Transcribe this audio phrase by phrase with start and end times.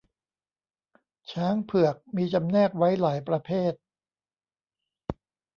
[1.31, 3.73] ช้างเผือกมีจำแนกไว้หลายประเภท